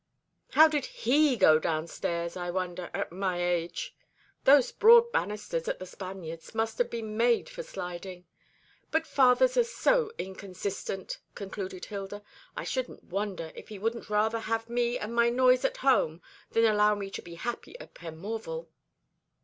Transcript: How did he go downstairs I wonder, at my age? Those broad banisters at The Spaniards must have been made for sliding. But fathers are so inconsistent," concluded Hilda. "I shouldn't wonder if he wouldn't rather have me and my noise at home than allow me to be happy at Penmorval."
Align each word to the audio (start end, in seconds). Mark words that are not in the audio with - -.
How 0.53 0.67
did 0.67 0.87
he 0.87 1.37
go 1.37 1.59
downstairs 1.59 2.35
I 2.35 2.49
wonder, 2.49 2.89
at 2.91 3.11
my 3.11 3.39
age? 3.39 3.95
Those 4.45 4.71
broad 4.71 5.11
banisters 5.11 5.67
at 5.67 5.77
The 5.77 5.85
Spaniards 5.85 6.55
must 6.55 6.79
have 6.79 6.89
been 6.89 7.15
made 7.15 7.47
for 7.47 7.61
sliding. 7.61 8.25
But 8.89 9.05
fathers 9.05 9.57
are 9.57 9.63
so 9.63 10.11
inconsistent," 10.17 11.19
concluded 11.35 11.85
Hilda. 11.85 12.23
"I 12.57 12.63
shouldn't 12.63 13.03
wonder 13.03 13.51
if 13.53 13.67
he 13.69 13.77
wouldn't 13.77 14.09
rather 14.09 14.39
have 14.39 14.67
me 14.67 14.97
and 14.97 15.13
my 15.13 15.29
noise 15.29 15.63
at 15.63 15.77
home 15.77 16.23
than 16.49 16.65
allow 16.65 16.95
me 16.95 17.11
to 17.11 17.21
be 17.21 17.35
happy 17.35 17.77
at 17.79 17.93
Penmorval." 17.93 18.69